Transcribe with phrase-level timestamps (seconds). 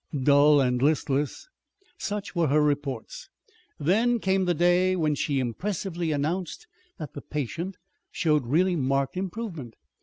[0.23, 1.47] "Dull and listless."
[1.99, 3.29] Such were her reports.
[3.79, 6.65] Then came the day when she impressively announced
[6.97, 7.75] that the patient
[8.11, 9.75] showed really marked improvement.